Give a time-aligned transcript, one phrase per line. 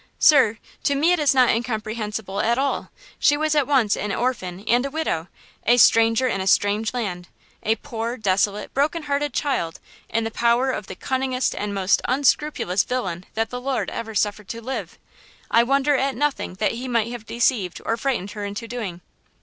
[0.17, 2.89] "Sir, to me it is not incomprehensible at all.
[3.19, 5.27] She was at once an orphan and a widow;
[5.67, 7.27] a stranger in a strange land;
[7.61, 9.79] a poor, desolate, broken hearted child,
[10.09, 14.47] in the power of the cunningest and most unscrupulous villain that the Lord ever suffered
[14.47, 14.97] to live!
[15.51, 19.01] I wonder at nothing that he might have deceived or frightened her into doing."